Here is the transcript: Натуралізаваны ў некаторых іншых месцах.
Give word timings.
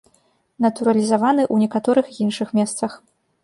Натуралізаваны 0.65 1.43
ў 1.53 1.67
некаторых 1.67 2.05
іншых 2.25 2.47
месцах. 2.61 2.91